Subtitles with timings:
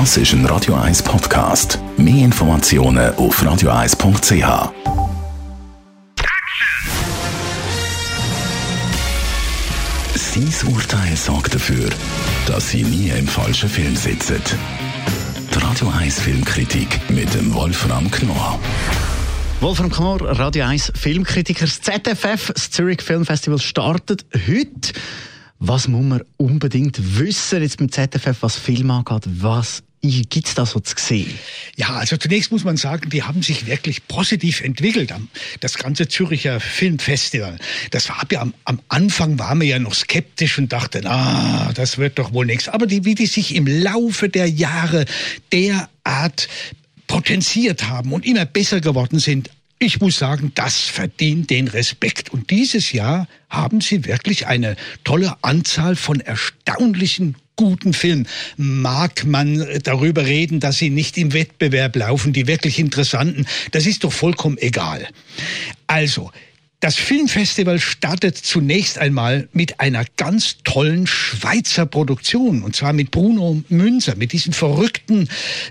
[0.00, 1.78] Das ist ein Radio 1 Podcast.
[1.96, 4.72] Mehr Informationen auf radio1.ch.
[10.16, 11.88] Sein Urteil sorgt dafür,
[12.48, 14.42] dass Sie nie im falschen Film sitzen.
[15.54, 18.58] Die Radio 1 Filmkritik mit dem Wolfram Knorr.
[19.60, 21.66] Wolfram Knorr, Radio 1 Filmkritiker.
[21.66, 24.92] Das ZFF, das Zurich Film Festival, startet heute.
[25.66, 29.22] Was muss man unbedingt wissen jetzt beim ZFF, was Film angeht?
[29.26, 31.32] Was Gibt es da so zu sehen?
[31.76, 35.14] Ja, also zunächst muss man sagen, die haben sich wirklich positiv entwickelt.
[35.60, 37.56] Das ganze Züricher Filmfestival.
[37.90, 41.96] Das war ja am, am Anfang waren wir ja noch skeptisch und dachten, ah, das
[41.96, 42.68] wird doch wohl nichts.
[42.68, 45.06] Aber die, wie die sich im Laufe der Jahre
[45.50, 46.48] derart
[47.06, 52.32] potenziert haben und immer besser geworden sind, ich muss sagen, das verdient den Respekt.
[52.32, 58.26] Und dieses Jahr haben sie wirklich eine tolle Anzahl von erstaunlichen guten Filmen.
[58.56, 64.04] Mag man darüber reden, dass sie nicht im Wettbewerb laufen, die wirklich interessanten, das ist
[64.04, 65.08] doch vollkommen egal.
[65.86, 66.30] Also,
[66.80, 73.62] das Filmfestival startet zunächst einmal mit einer ganz tollen Schweizer Produktion, und zwar mit Bruno
[73.70, 75.28] Münzer, mit diesem verrückten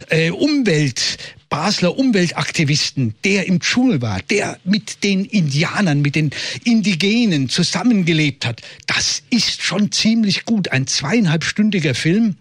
[0.10, 1.20] äh, Umwelt
[1.54, 6.32] Basler Umweltaktivisten, der im Dschungel war, der mit den Indianern, mit den
[6.64, 10.70] Indigenen zusammengelebt hat, das ist schon ziemlich gut.
[10.70, 12.38] Ein zweieinhalbstündiger Film.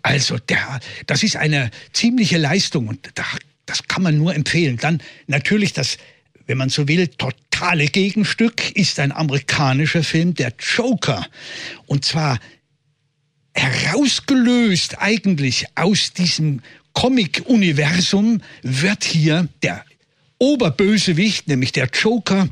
[0.00, 3.26] Also der, das ist eine ziemliche Leistung und da,
[3.66, 4.78] das kann man nur empfehlen.
[4.78, 5.98] Dann natürlich das,
[6.46, 11.26] wenn man so will, totale Gegenstück ist ein amerikanischer Film, der Joker.
[11.84, 12.38] Und zwar
[13.52, 16.62] herausgelöst eigentlich aus diesem
[16.94, 19.84] Comic-Universum wird hier der
[20.38, 22.48] Oberbösewicht, nämlich der Joker,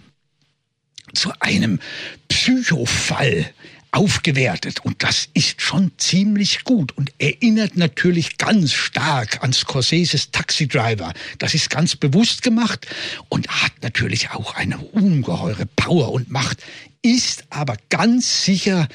[1.14, 1.80] zu einem
[2.28, 3.50] Psychofall
[3.92, 4.80] aufgewertet.
[4.84, 11.12] Und das ist schon ziemlich gut und erinnert natürlich ganz stark an Scorseses Taxi Driver.
[11.38, 12.86] Das ist ganz bewusst gemacht
[13.28, 16.62] und hat natürlich auch eine ungeheure Power und Macht,
[17.02, 18.88] ist aber ganz sicher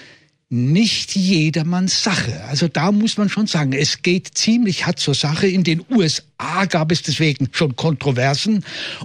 [0.49, 2.43] nicht jedermanns Sache.
[2.45, 5.47] Also da muss man schon sagen, es geht ziemlich hart zur Sache.
[5.47, 8.63] In den USA gab es deswegen schon Kontroversen,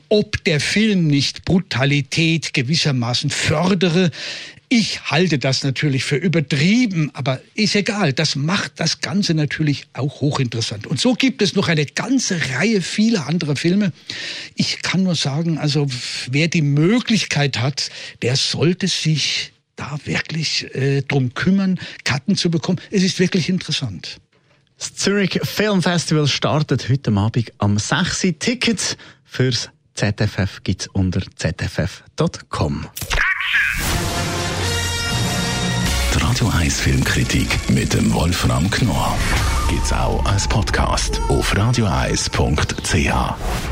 [0.09, 4.13] ob der Film nicht Brutalität gewissermaßen fördere.
[4.69, 8.13] Ich halte das natürlich für übertrieben, aber ist egal.
[8.13, 10.87] Das macht das Ganze natürlich auch hochinteressant.
[10.87, 13.93] Und so gibt es noch eine ganze Reihe vieler anderer Filme.
[14.55, 15.89] Ich kann nur sagen, also
[16.31, 17.91] wer die Möglichkeit hat,
[18.23, 22.81] der sollte sich da wirklich äh, drum kümmern, Karten zu bekommen.
[22.91, 24.19] Es ist wirklich interessant.
[24.79, 28.35] Das Zurich Film Festival startet heute Abend am 6.
[28.39, 32.87] Tickets fürs ZFF gibt es unter zff.com.
[36.15, 39.17] Die Radio 1 Filmkritik mit dem Wolfram Knorr
[39.69, 43.72] gibt es auch als Podcast auf radioeis.ch.